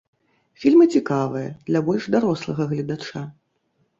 Фільмы 0.61 0.85
цікавыя, 0.99 1.51
для 1.67 1.79
больш 1.89 2.07
дарослага 2.15 2.63
гледача. 2.71 3.21